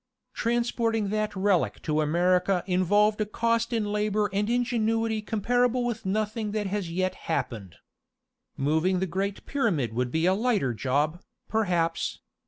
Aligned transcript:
"Transporting 0.33 1.09
that 1.09 1.35
relic 1.35 1.79
to 1.83 2.01
America 2.01 2.63
involved 2.65 3.21
a 3.21 3.25
cost 3.27 3.71
in 3.71 3.85
labor 3.85 4.31
and 4.33 4.49
ingenuity 4.49 5.21
comparable 5.21 5.85
with 5.85 6.07
nothing 6.07 6.53
that 6.53 6.65
has 6.65 6.89
yet 6.91 7.13
happened. 7.29 7.75
Moving 8.57 8.97
the 8.99 9.05
Great 9.05 9.45
Pyramid 9.45 9.93
would 9.93 10.09
be 10.09 10.25
a 10.25 10.33
lighter 10.33 10.73
job, 10.73 11.21
perhaps. 11.47 12.19